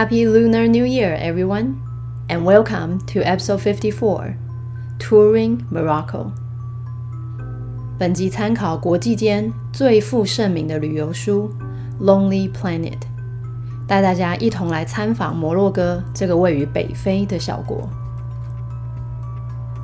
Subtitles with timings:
[0.00, 1.78] Happy Lunar New Year, everyone,
[2.30, 4.34] and welcome to episode 54
[4.98, 6.32] Touring Morocco.
[7.98, 11.50] 本集参考国际间最负盛名的旅游书
[12.02, 12.92] 《Lonely Planet》，
[13.86, 17.86] 带大家一同来参访摩洛哥这个位于北非的小国。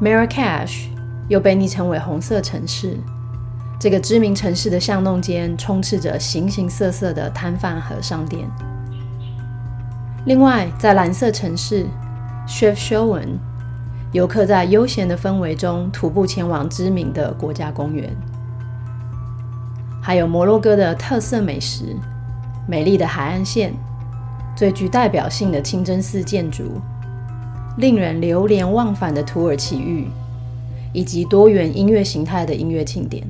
[0.00, 0.86] Marrakesh
[1.28, 2.96] 又被昵称为“红色城市”。
[3.78, 8.50] 这个知名城市的巷弄间充斥着形形色色的摊贩和商店。
[10.26, 11.86] 另外，在蓝色城市
[12.48, 13.38] s h e f s h o w e n
[14.10, 18.10] 游客在悠闲的氛围中徒步前往知名的国家公园，
[20.02, 21.96] 还有摩洛哥的特色美食、
[22.66, 23.72] 美丽的海岸线、
[24.56, 26.80] 最具代表性的清真寺建筑、
[27.78, 30.08] 令人流连忘返的土耳其浴，
[30.92, 33.24] 以及多元音乐形态的音乐庆典。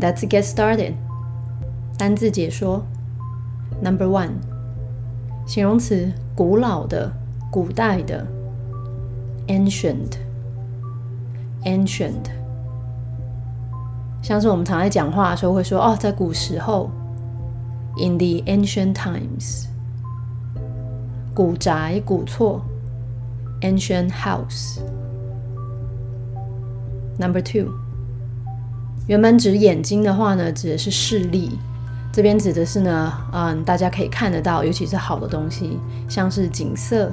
[0.00, 0.92] Let's get started。
[1.98, 2.84] 单字解说
[3.82, 4.30] ：Number one，
[5.50, 7.10] 形容词，古老的、
[7.50, 8.24] 古代的。
[9.48, 10.12] Ancient,
[11.64, 12.30] ancient，
[14.22, 16.88] 像是我们常在讲话的时候会说哦，在古时候
[17.98, 19.66] ，in the ancient times，
[21.34, 22.62] 古宅、古厝
[23.62, 24.78] ，ancient house。
[27.18, 27.72] Number two，
[29.08, 31.58] 原本指眼睛的话呢，指的是视力，
[32.12, 37.12] 这边指的是呢，嗯，大家可以看得到，尤其是好的东西，像是景色、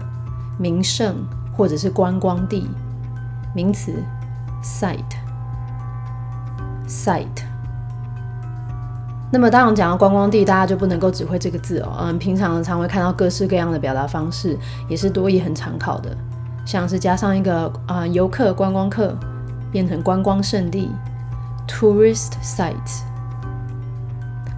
[0.57, 1.15] 名胜。
[1.57, 2.69] 或者是观光地，
[3.55, 3.91] 名词
[4.63, 5.01] ，site，site。
[9.31, 11.97] 那么，当我们讲到观光地，大家就不能够只会这个字哦。
[11.99, 14.55] 嗯，平常常会看到各式各样的表达方式，
[14.87, 16.15] 也是多义很常考的，
[16.63, 19.17] 像是加上一个啊游客、观光客，
[19.71, 20.91] 变成观光胜地
[21.67, 23.01] ，tourist site，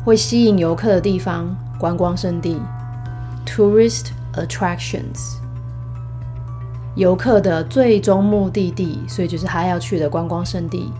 [0.05, 2.61] 会吸引游客的地方，观光胜地
[3.45, 5.35] ，tourist attractions。
[6.95, 10.91] 游客的最终目的地，所以就是他要去的观光胜地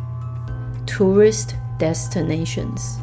[0.85, 1.49] ，tourist
[1.79, 2.97] destinations。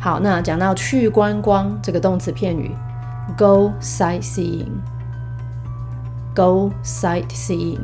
[0.00, 2.70] 好，那讲到去观光这个动词片语
[3.36, 7.80] ，go sightseeing，go sightseeing。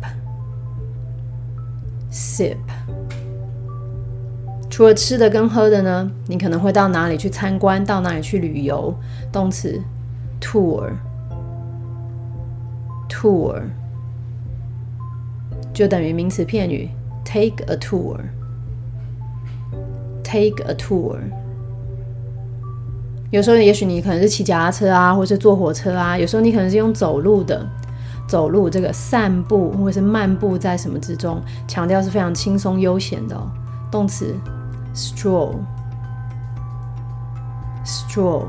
[4.69, 8.95] 除了吃的跟喝的呢，你可能会到哪里去参观，到哪里去旅游？
[9.33, 9.83] 动词
[10.41, 10.91] tour
[13.11, 13.61] Tour
[15.75, 16.89] 就等于名词片语。
[17.25, 18.17] Take a tour.
[20.25, 21.19] Take a tour.
[23.31, 26.19] 有时候，也许你可能是骑脚踏车啊，或是坐火车啊。
[26.19, 27.65] 有时候你可能是用走路的，
[28.27, 33.37] 走路这个散步或是漫步在什么之中，强调是非常轻松悠闲的。
[33.91, 34.35] 动词
[34.95, 35.55] stroll.
[37.85, 38.47] Stroll.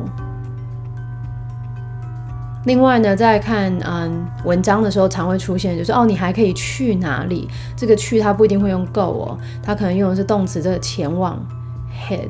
[2.66, 7.50] 另外呢，在看嗯文章的时候，常会出现就是哦，你还可以去哪里？
[7.76, 11.44] 这个去它不一定会用 go 哦，它可能用的是动词，这个前往
[11.92, 12.30] head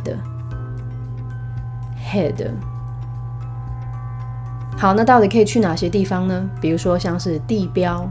[2.09, 2.49] head。
[4.77, 6.49] 好，那到底可以去哪些地方呢？
[6.61, 8.09] 比如说像是地标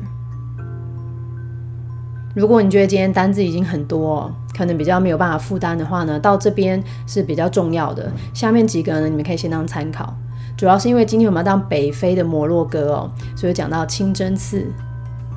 [2.35, 8.11] 如果你觉得今天单字已经很多，可能比较没有办法负担的话呢，到这边是比较重要的。
[8.33, 10.13] 下面几个呢，你们可以先当参考。
[10.55, 14.67] 主要是因为今天我们要当北非的摩洛哥哦，所以讲到清真寺，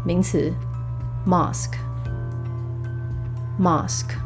[0.04, 0.52] 名词
[1.26, 4.16] mosque，mosque。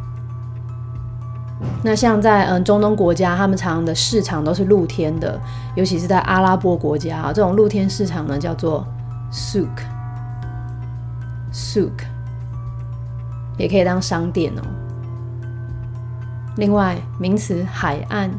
[1.83, 5.41] 那像在嗯中东国家，他们常用的市场都是露天的，
[5.75, 8.85] 尤其是在阿拉伯国家啊，这种露天市场呢叫做
[9.33, 11.91] souk，souk，
[13.56, 14.62] 也可以当商店哦。
[16.56, 18.31] 另外，名词海岸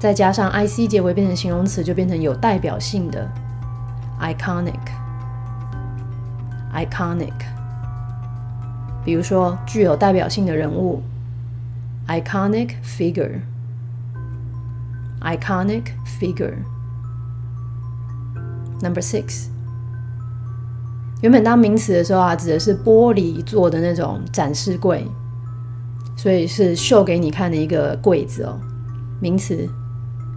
[0.00, 3.28] 再加上 ic 结尾变成形容词，就变成有代表性的。
[4.20, 4.78] iconic,
[6.77, 7.33] iconic，
[9.03, 11.01] 比如说具有代表性的人物
[12.07, 13.39] ，iconic figure,
[15.21, 16.53] iconic figure.
[18.79, 19.47] Number six，
[21.21, 25.07] 原本当名词的时候啊，指的是玻璃做的那种展示柜，
[26.15, 28.59] 所以是秀给你看的一个柜子哦。
[29.19, 29.67] 名词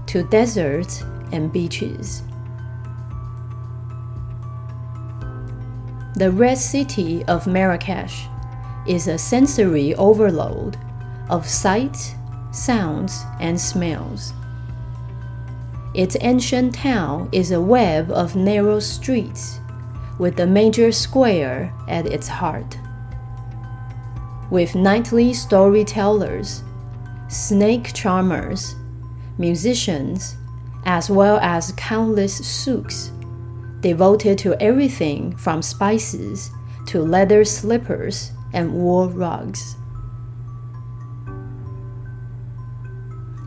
[0.08, 2.22] to deserts and beaches.
[6.16, 8.26] The Red City of Marrakesh
[8.88, 10.78] is a sensory overload
[11.28, 12.14] of sights,
[12.52, 14.32] sounds, and smells.
[15.92, 19.61] Its ancient town is a web of narrow streets
[20.18, 22.78] with the major square at its heart.
[24.50, 26.64] With nightly storytellers,
[27.28, 28.75] snake charmers,
[29.37, 30.38] musicians,
[30.87, 33.11] as well as countless souks
[33.80, 36.50] devoted to everything from spices
[36.87, 39.76] to leather slippers and wool rugs.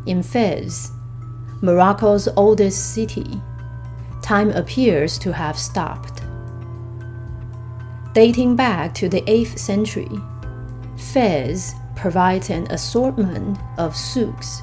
[0.06, 0.92] In Fez,
[1.62, 3.42] Morocco's oldest city,
[4.22, 6.22] time appears to have stopped.
[8.14, 10.10] Dating back to the 8th century,
[10.98, 14.62] Fez provides an assortment of souks,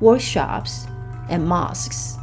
[0.00, 0.86] workshops,
[1.28, 2.16] and mosques,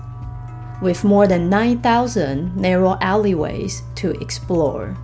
[0.82, 4.98] with more than 9,000 narrow alleyways to explore.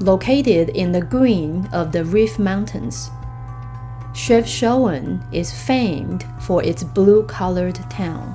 [0.00, 3.10] Located in the green of the Rif Mountains,
[4.12, 8.34] Chefchaouen is famed for its blue colored town.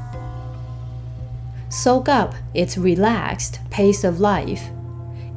[1.70, 4.70] Soak up its relaxed pace of life,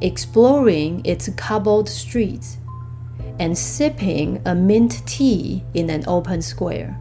[0.01, 2.57] exploring its cobbled streets,
[3.39, 6.99] and sipping a mint tea in an open square.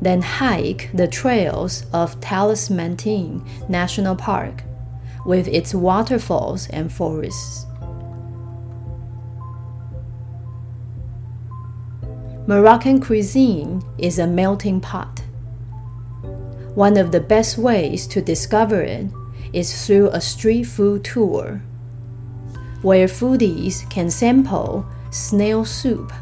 [0.00, 4.62] Then hike the trails of Talismantine National Park
[5.24, 7.66] with its waterfalls and forests.
[12.46, 15.20] Moroccan cuisine is a melting pot.
[16.74, 19.06] One of the best ways to discover it
[19.52, 21.62] is through a street food tour,
[22.82, 26.12] where foodies can sample snail soup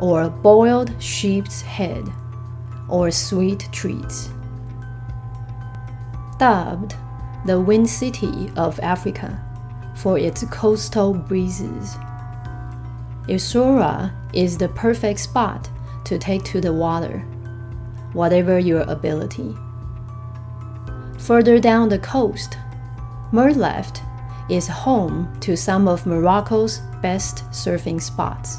[0.00, 2.10] or boiled sheep's head
[2.92, 4.28] or sweet treats.
[6.38, 6.94] Dubbed
[7.46, 9.40] the Wind City of Africa
[9.96, 11.96] for its coastal breezes.
[13.28, 15.68] Essaouira is the perfect spot
[16.04, 17.20] to take to the water,
[18.12, 19.56] whatever your ability.
[21.18, 22.58] Further down the coast,
[23.32, 24.02] Merleft
[24.50, 28.58] is home to some of Morocco's best surfing spots.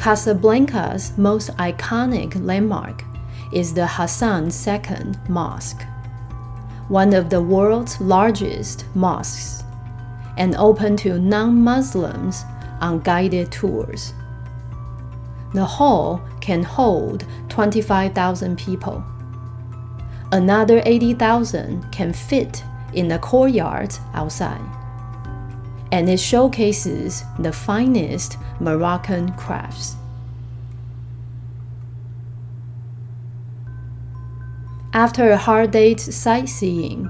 [0.00, 3.04] Casablanca's most iconic landmark
[3.52, 5.82] is the Hassan II Mosque,
[6.88, 9.62] one of the world's largest mosques,
[10.38, 12.44] and open to non Muslims
[12.80, 14.14] on guided tours.
[15.52, 19.04] The hall can hold 25,000 people.
[20.32, 22.64] Another 80,000 can fit
[22.94, 24.64] in the courtyard outside.
[25.92, 29.96] And it showcases the finest Moroccan crafts.
[34.92, 37.08] After a hard day's sightseeing,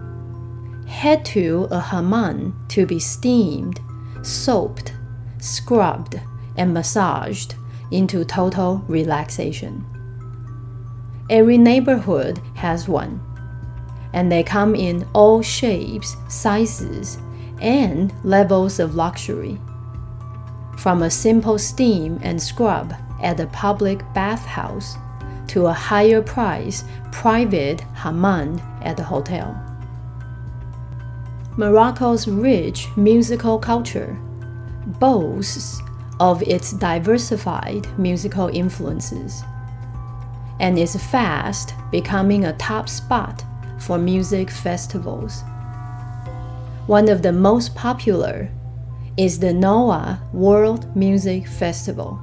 [0.86, 3.80] head to a hammam to be steamed,
[4.22, 4.92] soaped,
[5.38, 6.20] scrubbed,
[6.56, 7.54] and massaged
[7.90, 9.84] into total relaxation.
[11.30, 13.20] Every neighborhood has one,
[14.12, 17.18] and they come in all shapes, sizes,
[17.60, 19.58] and levels of luxury.
[20.80, 24.96] From a simple steam and scrub at a public bathhouse
[25.48, 29.54] to a higher price private hammam at the hotel.
[31.58, 34.18] Morocco's rich musical culture
[34.98, 35.82] boasts
[36.18, 39.42] of its diversified musical influences
[40.60, 43.44] and is fast becoming a top spot
[43.78, 45.42] for music festivals.
[46.86, 48.48] One of the most popular
[49.16, 52.14] is the NOA World Music Festival,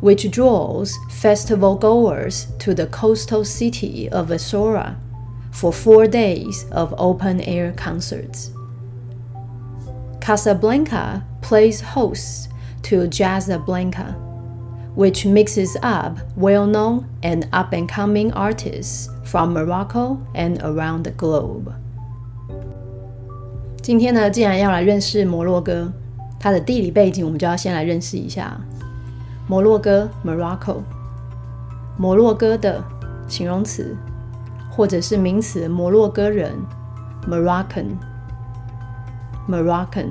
[0.00, 4.96] which draws festival goers to the coastal city of Essaouira
[5.52, 8.50] for four days of open air concerts.
[10.20, 12.50] Casablanca plays host
[12.82, 14.14] to Jazzablanca,
[14.94, 21.10] which mixes up well known and up and coming artists from Morocco and around the
[21.12, 21.74] globe.
[23.86, 25.92] 今天呢，既然要来认识摩洛哥，
[26.40, 28.60] 它的地理背景，我们就要先来认识一下
[29.46, 30.78] 摩洛哥 （Morocco）。
[31.96, 32.82] 摩洛哥的
[33.28, 33.96] 形容词
[34.68, 36.52] 或者是名词摩洛哥人
[37.28, 37.96] （Moroccan）。
[39.48, 40.08] Moroccan。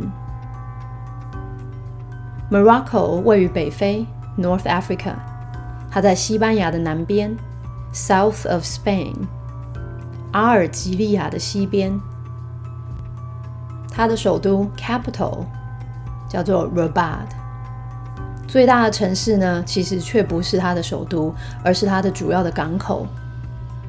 [2.50, 4.06] Morocco 位于北非
[4.38, 5.16] （North Africa），
[5.92, 7.36] 它在西班牙的南边
[7.94, 9.16] （South of Spain），
[10.32, 12.00] 阿尔及利亚的西边。
[13.96, 15.46] 它的首都 （capital）
[16.28, 17.28] 叫做 Rabat。
[18.46, 21.34] 最大的城市呢，其实却不是它的首都，
[21.64, 23.08] 而是它的主要的港口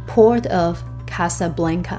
[0.08, 1.98] （Port of Casablanca）。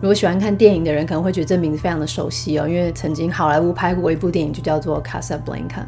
[0.00, 5.84] 如果喜欢看电影的人，可能会觉得这名字非常的熟悉哦，因为曾经好莱坞拍过一部电影，就叫做《Casablanca》。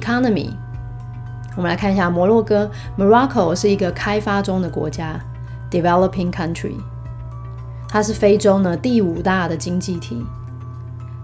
[0.00, 0.50] Economy，
[1.56, 5.20] 我们来看一下摩洛哥，Morocco 是一个开发中的国家
[5.70, 6.76] ，developing country。
[7.92, 10.24] 它是非洲呢第五大的经济体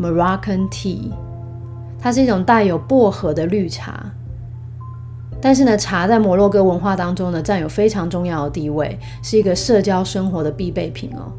[0.00, 1.10] ，Moroccan tea，
[2.04, 4.04] 它是一种带有薄荷的绿茶。
[5.40, 11.32] 但是呢，茶在摩洛哥文化当中呢，占有非常重要的地位，是一个社交生活的必备品哦。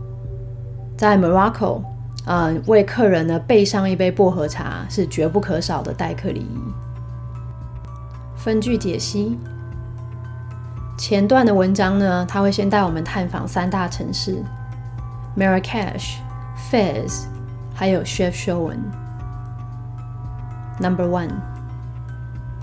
[0.97, 1.83] 在 Morocco，
[2.25, 6.59] 呃，为客人呢备上一杯薄荷茶是绝不可少的待客礼仪。
[8.35, 9.37] 分句解析：
[10.97, 14.43] 前段的文章呢，他会先带我们探访三大城市
[15.37, 16.15] ：Marrakesh、
[16.71, 17.25] Fez，
[17.75, 18.79] 还有 Chefchaouen。
[20.80, 21.30] Number one。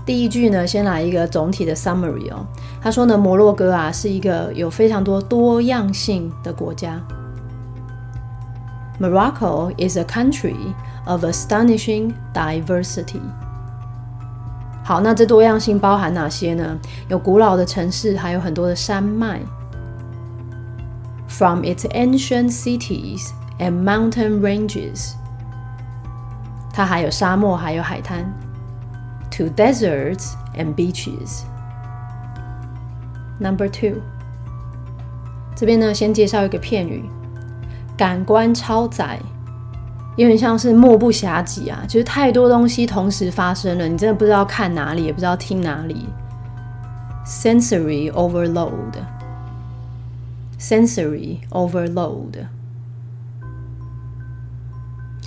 [0.04, 2.46] 第一句呢，先来一个总体的 summary 哦。
[2.80, 7.00] 他说呢，摩洛哥啊是一个有非常多多样性的国家。
[8.98, 10.56] Morocco is a country
[11.04, 13.20] of astonishing diversity。
[14.82, 16.78] 好，那这多样性包含哪些呢？
[17.08, 19.40] 有古老的城市，还有很多的山脉。
[21.28, 23.28] From its ancient cities
[23.60, 25.12] and mountain ranges，
[26.73, 28.25] 它还有沙漠，还有海滩。
[29.35, 31.41] to deserts and beaches.
[33.39, 34.01] Number two，
[35.55, 37.03] 这边呢先介绍一个片语，
[37.97, 39.19] 感官超载，
[40.17, 46.07] 有点像是目不暇给啊，就是太多东西同时发生了，你真的不知道看哪里，也不知道听哪里。
[47.25, 48.93] Sensory overload.
[50.59, 52.45] Sensory overload.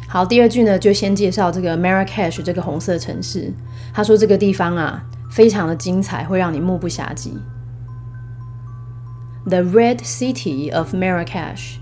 [0.08, 3.52] 好，第二句呢，就先介绍这个 Marrakesh 这个红色城市。
[3.92, 7.30] 他说这个地方啊，非常的精彩，会让你目不暇接。
[9.46, 11.76] The red city of Marrakesh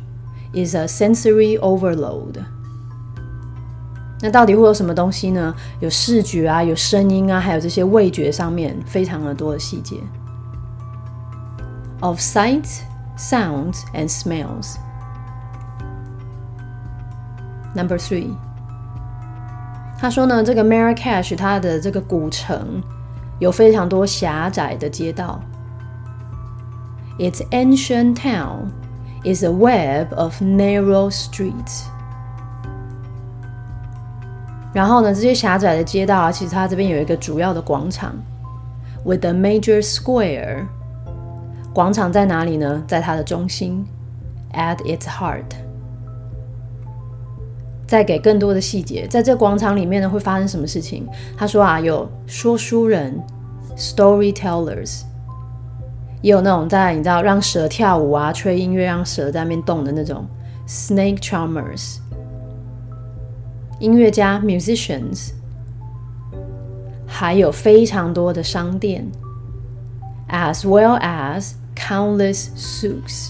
[0.52, 2.42] is a sensory overload。
[4.20, 5.54] 那到底会有什么东西呢？
[5.80, 9.96] 有视觉啊，有声音啊，还有这些味觉上面非常的多的细节。
[12.00, 12.80] Of sights,
[13.18, 14.76] sounds, and smells.
[17.74, 18.28] Number three，
[19.98, 22.80] 他说呢，这个 Marrakesh 它的这个古城
[23.40, 25.40] 有非常多狭窄的街道。
[27.18, 28.70] Its ancient town
[29.24, 31.84] is a web of narrow streets。
[34.72, 38.14] 然后呢，这些狭窄的街道啊，其实它这边有一个主要的广场
[39.04, 40.66] ，with a major square。
[41.72, 42.82] 广场在哪里呢？
[42.86, 43.84] 在它的中心
[44.52, 45.63] ，at its heart。
[47.94, 51.06] 再给更多的细节，在这广场里面呢会发生什么事情？
[51.36, 53.16] 他说啊，有说书人
[53.76, 55.02] （storytellers），
[56.20, 60.26] 也有那种在你知道让蛇跳舞啊、吹音乐让蛇在那边动的那种
[60.66, 61.98] snake charmers，
[63.78, 65.28] 音乐家 （musicians），
[67.06, 69.06] 还有非常多的商店
[70.30, 73.28] ，as well as countless souks。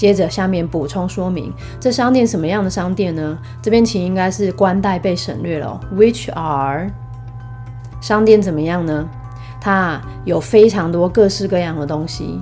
[0.00, 3.36] 接着下面补充说明，这商店什么样的商店呢？
[3.60, 5.78] 这边其实应该是官代被省略了。
[5.94, 6.90] Which are
[8.00, 9.06] 商店怎么样呢？
[9.60, 12.40] 它有非常多各式各样的东西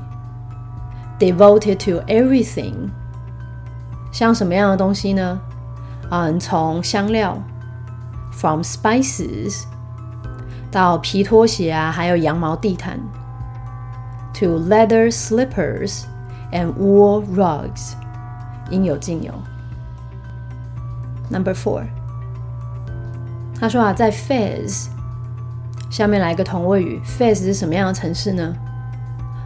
[1.19, 2.75] ，devoted to everything。
[4.13, 5.41] 像什么样的东西呢？
[6.11, 7.37] 嗯，从香料
[8.31, 9.65] ，from spices，
[10.71, 13.01] 到皮拖鞋啊，还有羊毛地毯
[14.33, 16.05] ，to leather slippers。
[16.52, 17.94] and wool rugs，
[18.70, 19.34] 应有尽有。
[21.30, 21.86] Number four，
[23.60, 24.88] 他说啊，在 Fez
[25.90, 28.56] 下面来一个同位语，Fez 是什么样的城市呢？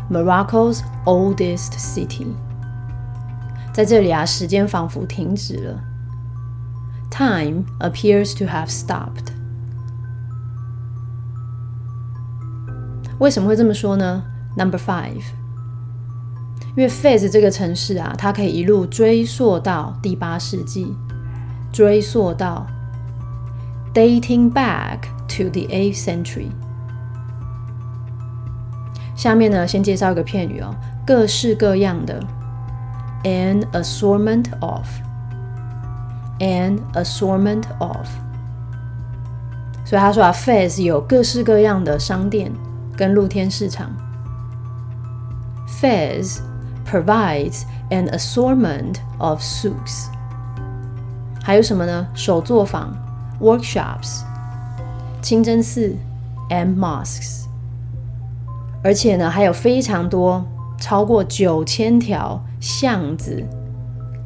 [0.09, 2.27] Morocco's oldest city。
[3.73, 5.79] 在这里啊，时间仿佛停止了，
[7.11, 9.33] Time appears to have stopped。
[13.19, 14.23] 为什么会这么说呢？
[14.55, 15.21] Number five，
[16.74, 20.94] 因为 Fez 这个城市啊，它可以一路追溯到第八世纪，
[21.72, 22.66] 追溯到
[23.94, 26.48] dating back to the eighth century。
[29.14, 30.74] 下面呢，先介绍一个片语哦，
[31.06, 32.22] 各式各样的。
[33.24, 34.84] An assortment of,
[36.40, 38.08] an assortment of。
[39.84, 42.50] 所以他说啊，Fez 有各式各样的商店
[42.96, 43.92] 跟露天市场。
[45.68, 46.40] Fez
[46.91, 50.07] provides an assortment of souks。
[51.43, 52.07] 还有什么呢？
[52.13, 52.93] 手作坊
[53.39, 54.21] workshops、
[55.21, 55.95] 清真寺
[56.49, 57.45] and mosques。
[58.83, 60.43] 而且呢，还有非常多，
[60.79, 62.41] 超过九千条。
[62.59, 63.45] 巷子，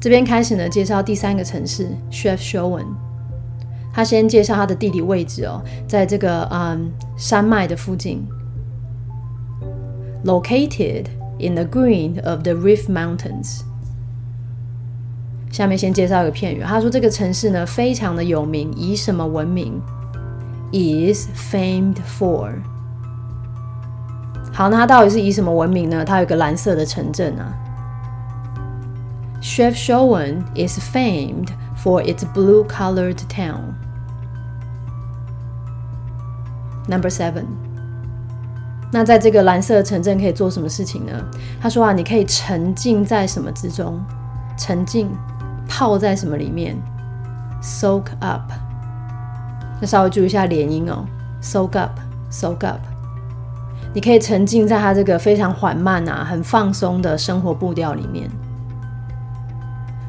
[0.00, 2.86] 这边开始呢介绍第三个城市 Chef Showen。
[3.92, 8.24] 他先介绍它的地理位置哦，在这个嗯山脉的附近
[10.24, 11.06] ，located
[11.40, 13.62] in the green of the Rift Mountains。
[15.50, 16.62] 下面先介绍一个片语。
[16.62, 19.80] 他说这个城市呢非常的有名，以什么闻名
[20.70, 22.52] ？Is famed for。
[24.52, 26.04] 好，那它到底是以什么闻名呢？
[26.04, 27.52] 它有个蓝色的城镇啊。
[29.40, 33.74] Chef Showen is famed for its blue-colored town.
[36.88, 37.44] Number seven。
[38.90, 41.12] 那在这个蓝色城镇可以做什么事情呢？
[41.60, 44.00] 他说啊，你可以沉浸在什么之中？
[44.56, 45.10] 沉浸。
[45.70, 46.74] 泡在什么里面
[47.62, 48.50] ？Soak up。
[49.78, 51.04] 那稍微注意一下连音哦。
[51.42, 52.80] Soak up，soak up。
[53.92, 58.30] 你可以沉浸在它这个非常缓慢啊、很放松的生活步调里面。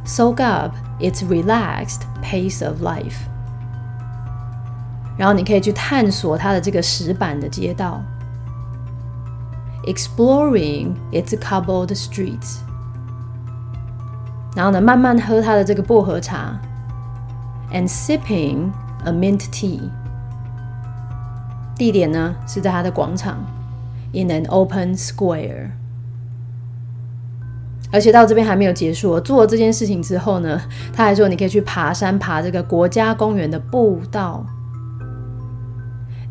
[0.09, 3.26] Soak up its relaxed pace of life。
[5.16, 8.02] 然后你可以去探索它的这个石板的街道。
[9.87, 12.59] Exploring its cobbled streets。
[14.57, 16.59] 然后呢，慢慢喝他的这个薄荷茶，
[17.72, 18.70] and sipping
[19.04, 19.90] a mint tea。
[21.76, 23.38] 地点呢是在他的广场，
[24.12, 25.70] in an open square。
[27.91, 30.62] 而且到这边还没有结束，做了这件事情之后呢，
[30.93, 34.45] 他还说你可以去爬山，爬这个国家公园的步道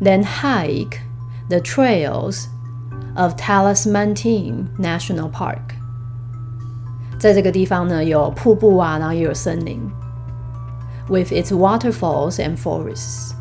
[0.01, 0.99] ，then hike
[1.49, 2.45] the trails
[3.15, 5.59] of Talisman Team National Park。
[7.19, 9.81] 在这个地方呢，有瀑布啊，然后也有森林
[11.09, 13.33] ，with its waterfalls and forests。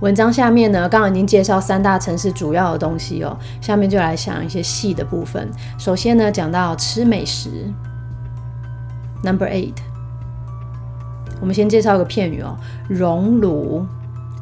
[0.00, 5.50] 文章下面呢，刚刚已经介绍三大城市主要的东西哦，下面就来想一些细的部分。
[5.76, 7.50] 首先呢，讲到吃美食
[9.24, 9.74] ，Number eight，
[11.40, 12.56] 我们先介绍一个片语哦，
[12.88, 13.84] 熔炉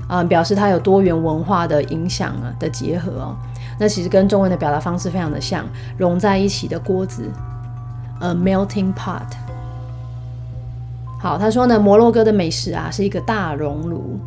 [0.07, 3.37] 啊，表示它有多元文化的影响啊的结合哦。
[3.79, 5.65] 那其实跟中文的表达方式非常的像，
[5.97, 7.31] 融在一起的锅子
[8.21, 9.25] ，a melting pot。
[11.19, 14.21] 好，他说呢，摩洛哥的美食啊是一个大熔炉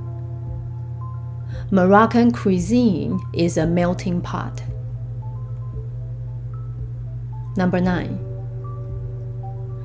[1.72, 4.54] ，Moroccan cuisine is a melting pot。
[7.56, 8.12] Number nine，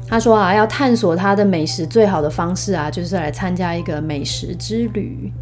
[0.07, 5.33] 他说啊，要探索他的美食最好的方式啊，就是来参加一个美食之旅。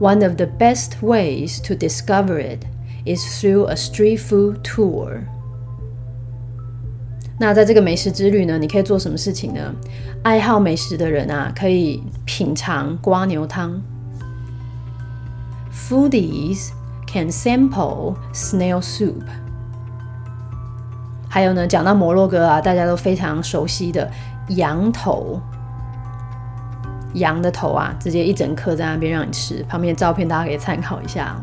[0.00, 2.64] One of the best ways to discover it
[3.04, 5.20] is through a street food tour.
[7.38, 9.74] 那在这个美食之旅呢，你可以做什么事情呢？
[10.22, 13.82] 爱好美食的人啊，可以品尝瓜牛汤。
[15.88, 16.70] Foodies
[17.06, 19.24] can sample snail soup.
[21.28, 24.08] 还有呢，讲到摩洛哥啊，大家都非常熟悉的
[24.48, 25.40] 羊头。
[27.14, 29.64] 羊的头啊，直接一整颗在那边让你吃。
[29.68, 31.34] 旁边的照片大家可以参考一下。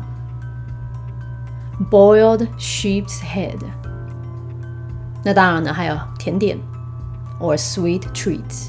[1.90, 3.58] Boiled sheep's head。
[5.22, 6.58] 那当然呢，还有甜点
[7.38, 8.68] ，or sweet treats。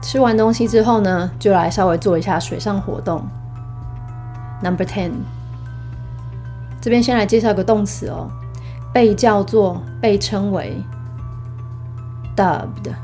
[0.00, 3.26] 吃完东西之后呢，就来稍微做一下水上活动。
[4.62, 5.12] Number ten。
[6.80, 8.30] 这边先来介绍个动词哦，
[8.92, 10.80] 被叫做，被称为。
[12.36, 12.94] dubbed，dubbed。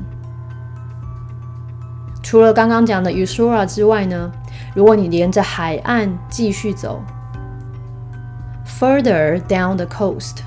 [2.21, 4.31] 除了刚刚讲的 Usura 之外呢，
[4.75, 7.01] 如果你沿着海岸继续走，
[8.65, 10.39] further down the coast，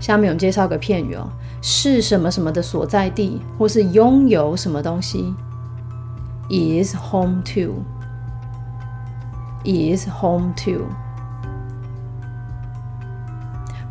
[0.00, 1.28] 下面我们介绍个片语哦，
[1.60, 5.34] 是什么什么的所在地，或是拥有什么东西，
[6.48, 7.42] is home
[9.64, 10.86] to，is home to。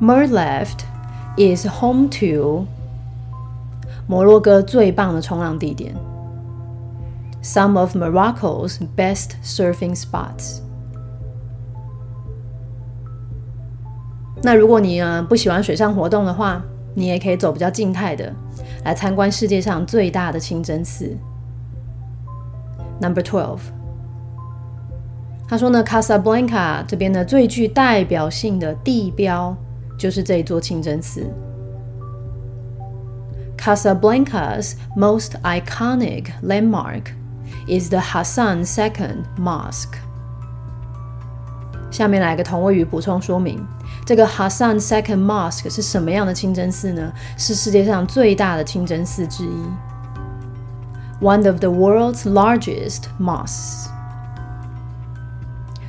[0.00, 0.80] Merleft
[1.38, 2.66] is home to
[4.06, 5.94] 摩洛哥最棒的冲浪地点
[7.42, 10.60] ，some of Morocco's best surfing spots。
[14.42, 16.62] 那如果你啊不喜欢水上活动的话，
[16.94, 18.30] 你也可以走比较静态的，
[18.84, 21.16] 来参观世界上最大的清真寺。
[23.00, 23.60] Number twelve，
[25.48, 29.56] 他说呢，Casablanca 这边呢最具代表性的地标
[29.98, 31.26] 就是这一座清真寺。
[33.56, 37.12] Casablanca's most iconic landmark
[37.66, 39.96] is the Hassan II Mosque。
[41.90, 43.66] 下面来个同位语补充说明，
[44.04, 47.12] 这个 Hassan II Mosque 是什么样的清真寺呢？
[47.38, 49.64] 是世界上最大的清真寺之一
[51.20, 53.88] ，one of the world's largest mosques。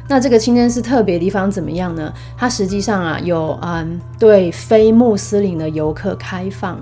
[0.09, 2.13] 那这个清真寺特别地方怎么样呢？
[2.37, 6.79] 它实际上啊有嗯对非穆斯林的游客开放。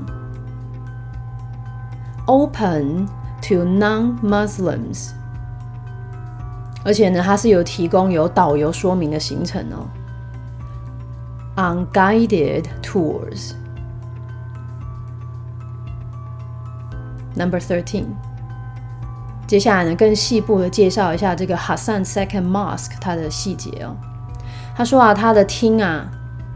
[2.28, 3.08] Open
[3.42, 5.12] to non-Muslims，
[6.84, 9.88] 而且呢，它是有提供有导游说明的行程哦。
[11.56, 13.54] Unguided tours.
[17.36, 18.06] Number thirteen，
[19.48, 23.96] 接下来呢，更细部的介绍一下这个 Hassan Second Mosque 它的细节哦。
[24.76, 26.10] 他说啊，它的厅啊，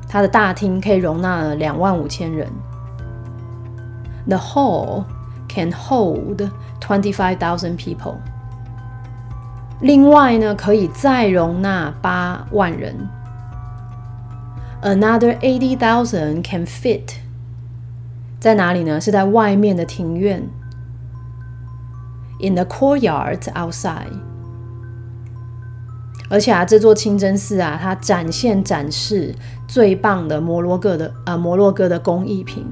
[0.08, 2.48] 它的大厅可以容纳两万五千人。
[4.28, 5.04] The hall
[5.50, 6.48] Can hold
[6.80, 8.18] twenty five thousand people。
[9.82, 13.10] 另外呢，可以再容纳八万人。
[14.84, 17.16] Another eighty thousand can fit。
[18.40, 19.02] 在哪里呢？
[19.02, 20.48] 是在外面的庭院。
[22.40, 24.14] In the courtyard outside。
[26.30, 29.36] 而且啊，这座清真寺啊，它展现展示
[29.68, 32.66] 最棒的摩洛哥的呃摩洛哥的工艺品。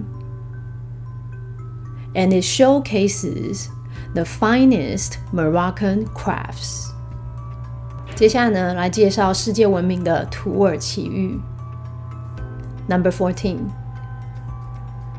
[2.18, 3.68] and it showcases
[4.14, 6.90] the finest Moroccan crafts。
[8.16, 11.40] 接下来呢，来介绍世界闻名的土耳其浴。
[12.90, 13.58] Number fourteen，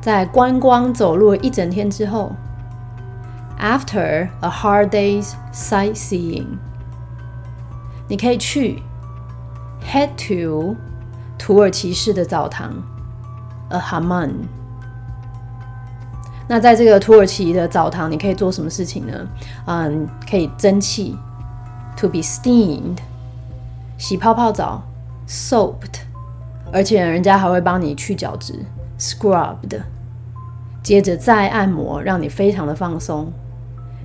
[0.00, 2.32] 在观光走路一整天之后
[3.58, 6.58] ，After a hard day's sightseeing，
[8.08, 8.82] 你可以去
[9.84, 10.76] head to
[11.38, 12.72] 土耳其式的澡堂
[13.70, 14.30] ，a hammam。
[16.48, 19.12] 那在这个土耳其的澡堂，你可以做什么事情呢？
[19.66, 21.14] 嗯，可以蒸汽
[21.94, 22.96] ，to be steamed，
[23.98, 24.82] 洗泡泡澡
[25.28, 26.00] ，soaped，
[26.72, 28.64] 而且人家还会帮你去角质
[28.98, 29.82] ，scrubbed，
[30.82, 33.30] 接着再按摩，让你非常的放松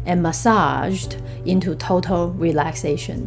[0.05, 3.17] ，and massaged into total relaxation。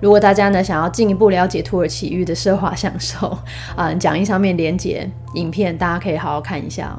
[0.00, 3.38] 如果大家呢想要进一步了解土耳其浴的奢华享受
[3.74, 6.98] 啊，讲义上面连接影片，大家可以好好看一下。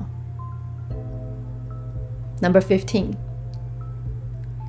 [2.42, 3.12] Number fifteen，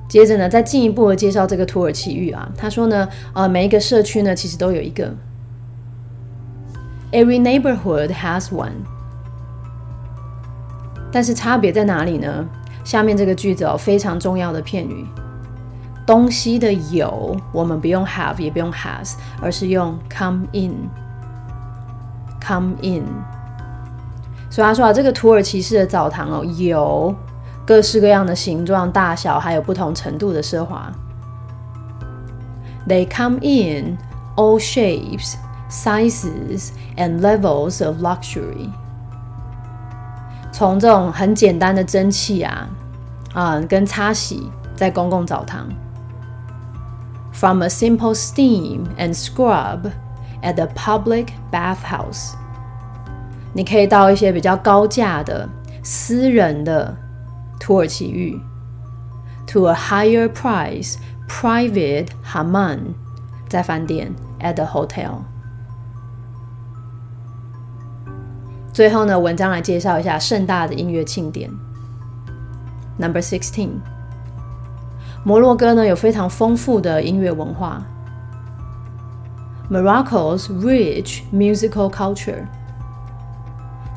[0.07, 5.11] 接着呢再进一步的介绍这个土耳其浴啊，他说呢，呃，每一个社区呢其实都有一个
[7.11, 8.85] ，Every neighborhood has one，
[11.11, 12.45] 但是差别在哪里呢？
[12.83, 15.05] 下面这个句子哦，非常重要的片语。
[16.05, 20.75] 东西的有，我们不用 have，也不用 has，而是用 come in，come
[22.81, 23.03] in。
[24.49, 27.13] 所以他说啊，这个土耳其式的澡堂哦，有
[27.65, 30.91] 各式各样的形状、大小，还有不同程度的奢华。
[32.87, 33.99] They come in
[34.35, 35.35] all shapes,
[35.69, 38.71] sizes, and levels of luxury.
[40.51, 42.67] 从这种很简单的蒸汽啊，
[43.33, 45.67] 啊，跟擦洗在公共澡堂
[47.31, 49.91] ，from a simple steam and scrub
[50.41, 52.33] at the public bathhouse，
[53.53, 55.47] 你可以到一些比较高价的
[55.83, 56.95] 私人的
[57.59, 58.39] 土耳其浴
[59.47, 60.95] ，to a higher price
[61.27, 62.79] private hammam，
[63.47, 65.21] 在饭店 at the hotel。
[68.71, 71.49] 最后呢，文章来介绍一下盛大的音乐庆典。
[72.97, 73.69] Number sixteen，
[75.23, 77.81] 摩洛哥呢有非常丰富的音乐文化。
[79.69, 82.45] Morocco's rich musical culture，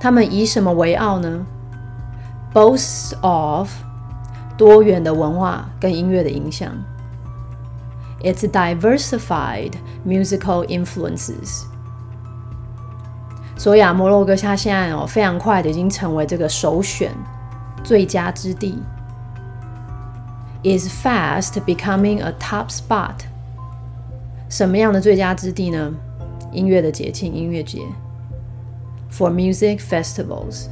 [0.00, 1.46] 他们以什么为傲呢
[2.52, 3.70] ？Boasts of
[4.56, 6.72] 多元的文化跟音乐的影响。
[8.22, 9.72] Its diversified
[10.06, 11.64] musical influences。
[13.56, 17.12] 所以啊，摩洛哥它现在哦，非常快的已经成为这个首选
[17.84, 18.76] 最佳之地
[20.64, 23.14] ，is fast becoming a top spot。
[24.48, 25.92] 什么样的最佳之地呢？
[26.50, 27.78] 音乐的节庆，音乐节
[29.10, 30.66] ，for music festivals。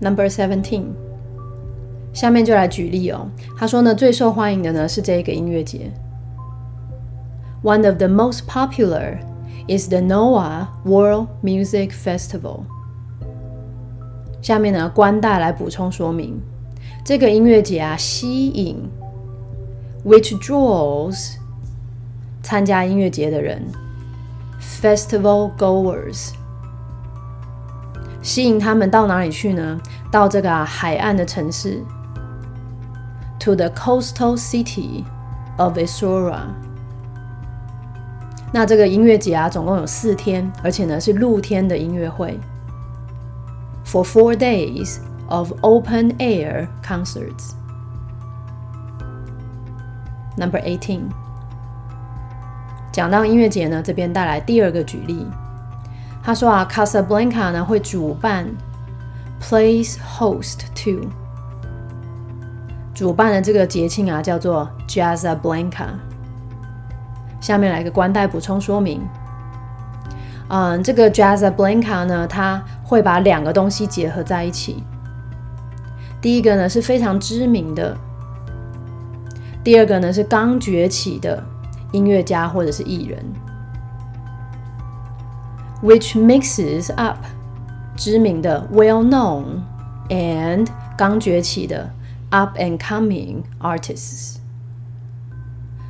[0.00, 0.84] Number seventeen，
[2.12, 3.28] 下面就来举例哦。
[3.56, 5.90] 他说呢，最受欢迎的呢是这个音乐节
[7.62, 9.18] ，one of the most popular。
[9.67, 12.61] is the NOAH World Music Festival。
[14.41, 16.41] 下面呢，关带来补充说明，
[17.05, 18.89] 这个音乐节啊，吸引
[20.05, 21.35] which draws
[22.41, 23.61] 参加音乐节的人
[24.59, 26.31] festival goers，
[28.21, 29.79] 吸引他们到哪里去呢？
[30.11, 31.81] 到这个、啊、海岸的城市，
[33.39, 35.05] to the coastal city
[35.57, 36.47] of Isora。
[38.50, 42.38] 那这个音乐节啊，总共有四天，而且呢是露天的音乐会
[43.84, 47.52] ，for four days of open air concerts.
[50.36, 51.02] Number eighteen，
[52.90, 55.26] 讲到音乐节呢，这边带来第二个举例。
[56.22, 58.46] 他说啊，Casablanca 呢会主办
[59.42, 61.06] ，plays host to，
[62.94, 65.88] 主办的这个节庆啊叫做 Jazzablanca。
[67.40, 69.00] 下面来个关带补充说明。
[70.48, 74.82] 嗯，这个 Jazzablanca 呢，它会把两个东西结合在一起。
[76.20, 77.96] 第一个呢是非常知名的，
[79.62, 81.44] 第二个呢是刚崛起的
[81.92, 83.24] 音乐家或者是艺人
[85.82, 87.18] ，which mixes up
[87.94, 89.60] 知名的 well known
[90.08, 91.90] and 刚崛起的
[92.30, 94.37] up and coming artists。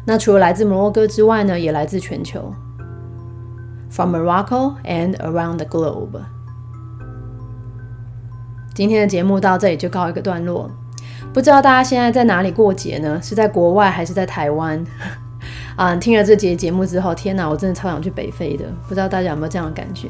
[0.08, 2.54] 那除了来自摩洛哥之外呢，也来自全球，
[3.90, 6.22] from Morocco and around the globe。
[8.74, 10.70] 今天的节目到这里就告一个段落。
[11.34, 13.20] 不知道大家现在在哪里过节呢？
[13.22, 14.84] 是在国外还是在台湾？
[15.76, 18.66] 啊，听了这节节目之后，天哪，我真的超想去北非的。
[18.88, 20.08] 不知道大家有没有这样的感觉？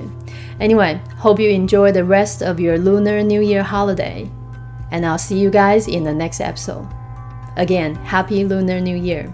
[0.60, 5.88] Anyway，hope you enjoy the rest of your Lunar New Year holiday，and I'll see you guys
[5.88, 6.86] in the next episode.
[7.56, 9.28] Again, Happy Lunar New Year!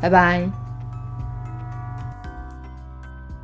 [0.00, 0.65] 拜拜。